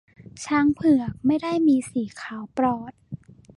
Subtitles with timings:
[0.45, 2.93] ช้างเผือก ไม่ได้มีสีขาวปลอด